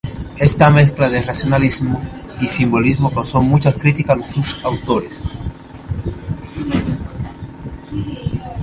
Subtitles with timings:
[0.39, 2.01] Esta mezcla de racionalismo
[2.39, 5.29] y simbolismo causó muchas críticas a los autores.